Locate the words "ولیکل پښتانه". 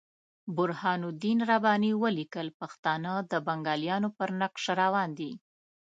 2.03-3.11